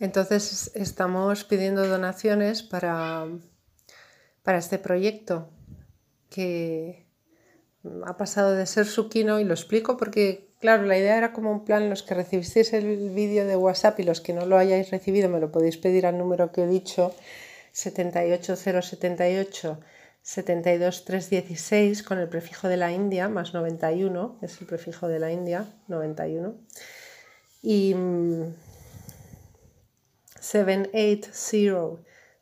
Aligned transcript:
Entonces 0.00 0.70
estamos 0.74 1.44
pidiendo 1.44 1.86
donaciones 1.86 2.62
para, 2.62 3.26
para 4.42 4.58
este 4.58 4.78
proyecto 4.78 5.50
que 6.30 7.06
ha 8.06 8.16
pasado 8.16 8.54
de 8.54 8.64
ser 8.66 8.86
Suquino 8.86 9.40
y 9.40 9.44
lo 9.44 9.52
explico 9.52 9.98
porque, 9.98 10.54
claro, 10.58 10.84
la 10.84 10.98
idea 10.98 11.18
era 11.18 11.34
como 11.34 11.52
un 11.52 11.64
plan, 11.64 11.90
los 11.90 12.02
que 12.02 12.14
recibisteis 12.14 12.72
el 12.72 13.10
vídeo 13.10 13.46
de 13.46 13.56
WhatsApp 13.56 14.00
y 14.00 14.04
los 14.04 14.22
que 14.22 14.32
no 14.32 14.46
lo 14.46 14.56
hayáis 14.56 14.90
recibido 14.90 15.28
me 15.28 15.38
lo 15.38 15.52
podéis 15.52 15.76
pedir 15.76 16.06
al 16.06 16.18
número 16.18 16.50
que 16.50 16.62
he 16.62 16.66
dicho, 16.66 17.14
78078 17.72 19.78
72316 20.22 22.02
con 22.02 22.18
el 22.18 22.28
prefijo 22.28 22.68
de 22.68 22.76
la 22.76 22.92
India 22.92 23.28
más 23.28 23.54
91, 23.54 24.38
es 24.42 24.60
el 24.60 24.66
prefijo 24.66 25.08
de 25.08 25.18
la 25.18 25.32
India, 25.32 25.64
91. 25.88 26.54
Y 27.62 27.94
780 30.40 31.30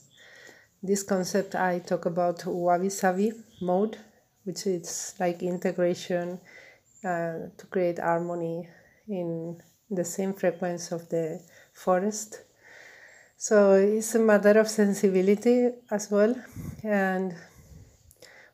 this 0.84 1.04
concept 1.04 1.56
I 1.56 1.80
talk 1.80 2.06
about 2.06 2.46
wabi 2.46 2.90
sabi 2.90 3.34
mode 3.62 3.98
which 4.44 4.66
is 4.68 5.16
like 5.20 5.44
integration 5.44 6.40
uh, 7.04 7.50
to 7.58 7.66
create 7.70 8.00
harmony 8.00 8.68
in 9.08 9.62
the 9.90 10.04
same 10.04 10.34
frequency 10.34 10.94
of 10.96 11.10
the 11.10 11.42
forest 11.74 12.42
so 13.38 13.74
it's 13.76 14.16
a 14.16 14.20
matter 14.20 14.60
of 14.60 14.68
sensibility 14.68 15.70
as 15.92 16.10
well 16.10 16.36
and 16.84 17.36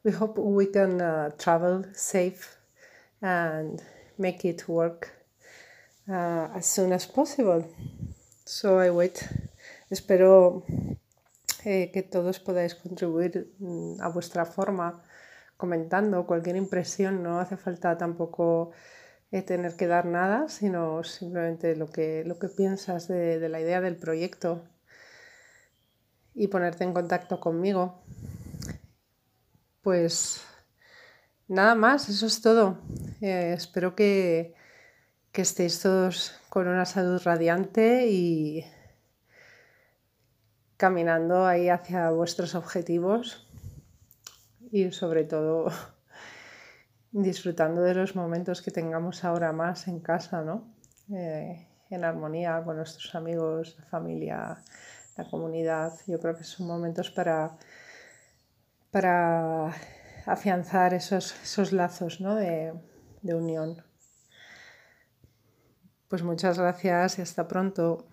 we 0.04 0.12
hope 0.12 0.38
we 0.38 0.66
can 0.66 1.02
uh, 1.02 1.30
travel 1.38 1.86
safe 1.94 2.58
and 3.22 3.82
make 4.18 4.44
it 4.44 4.68
work 4.68 5.12
uh, 6.10 6.50
as 6.56 6.66
soon 6.66 6.92
as 6.92 7.06
possible. 7.06 7.66
So 8.46 8.80
I 8.80 8.90
wait. 8.90 9.28
Espero 9.90 10.64
que 11.64 12.08
todos 12.10 12.40
podáis 12.40 12.76
contribuir 12.76 13.54
mm, 13.60 14.02
a 14.02 14.10
vuestra 14.10 14.46
forma 14.46 15.04
comentando 15.58 16.28
cualquier 16.28 16.56
impresión. 16.58 17.24
No 17.24 17.40
hace 17.40 17.58
falta 17.58 17.98
tampoco 17.98 18.72
eh, 19.32 19.42
tener 19.42 19.76
que 19.76 19.88
dar 19.88 20.06
nada, 20.06 20.50
sino 20.50 21.04
simplemente 21.04 21.76
lo 21.76 21.88
que, 21.88 22.24
lo 22.26 22.38
que 22.40 22.50
piensas 22.50 23.08
de, 23.08 23.40
de 23.40 23.50
la 23.50 23.60
idea 23.60 23.82
del 23.82 23.98
proyecto 23.98 24.64
y 26.36 26.48
ponerte 26.48 26.84
en 26.84 26.94
contacto 26.94 27.40
conmigo. 27.40 28.04
Pues 29.82 30.42
Nada 31.48 31.76
más, 31.76 32.10
eso 32.10 32.26
es 32.26 32.42
todo. 32.42 32.80
Eh, 33.22 33.54
espero 33.56 33.96
que, 33.96 34.56
que 35.32 35.42
estéis 35.42 35.82
todos 35.82 36.34
con 36.50 36.68
una 36.68 36.86
salud 36.86 37.22
radiante 37.24 38.08
y 38.08 38.66
caminando 40.84 41.46
ahí 41.46 41.70
hacia 41.70 42.10
vuestros 42.10 42.56
objetivos 42.56 43.48
y 44.70 44.92
sobre 44.92 45.24
todo 45.24 45.72
disfrutando 47.14 47.82
de 47.84 47.94
los 47.94 48.18
momentos 48.18 48.62
que 48.62 48.70
tengamos 48.70 49.24
ahora 49.24 49.54
más 49.54 49.88
en 49.88 50.02
casa, 50.02 50.42
¿no? 50.42 50.76
Eh, 51.10 51.70
en 51.90 52.04
armonía 52.04 52.62
con 52.66 52.76
nuestros 52.76 53.16
amigos, 53.16 53.78
la 53.80 53.86
familia, 53.86 54.58
la 55.16 55.24
comunidad. 55.30 55.94
Yo 56.06 56.20
creo 56.20 56.36
que 56.36 56.44
son 56.44 56.68
momentos 56.68 57.12
para, 57.12 57.58
para 58.92 59.68
afianzar 60.26 60.94
esos, 60.94 61.34
esos 61.44 61.72
lazos 61.72 62.20
¿no? 62.20 62.36
de, 62.36 62.74
de 63.22 63.36
unión. 63.36 63.82
Pues 66.10 66.24
muchas 66.24 66.60
gracias 66.60 67.20
y 67.20 67.22
hasta 67.22 67.48
pronto. 67.48 68.06